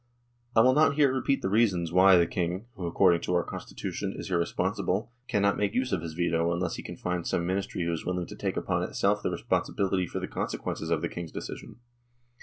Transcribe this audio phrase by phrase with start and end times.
[0.55, 4.15] I will not here repeat the reasons why the King, who, according to our Constitution,
[4.17, 7.93] is irresponsible, cannot make use of his veto unless he can find some Ministry who
[7.93, 11.75] is willing to take upon itself the responsibility for the consequences of the King's decision.